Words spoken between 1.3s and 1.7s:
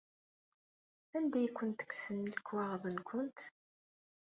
i